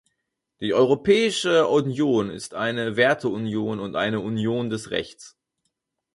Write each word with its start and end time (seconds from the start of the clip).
Die 0.61 0.73
Europäische 0.73 1.67
Union 1.67 2.31
ist 2.31 2.55
eine 2.55 2.95
Werteunion 2.97 3.79
und 3.79 3.95
eine 3.95 4.19
Union 4.19 4.71
des 4.71 4.89
Rechts. 4.89 5.37